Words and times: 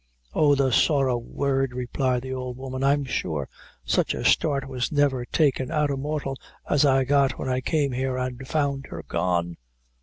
"Oh, 0.33 0.55
the 0.55 0.71
sorra 0.71 1.15
word," 1.15 1.73
replied 1.75 2.23
the 2.23 2.33
old 2.33 2.57
woman; 2.57 2.83
"I'm 2.83 3.03
sure 3.05 3.47
such 3.85 4.15
a 4.15 4.25
start 4.25 4.67
was 4.67 4.91
never 4.91 5.25
taken 5.25 5.69
out 5.69 5.91
o' 5.91 5.95
mortal 5.95 6.37
as 6.67 6.85
I 6.85 7.03
got 7.03 7.37
when 7.37 7.47
I 7.49 7.61
came 7.61 7.91
here, 7.91 8.17
and 8.17 8.47
found 8.47 8.87
her 8.87 9.03
gone. 9.07 9.57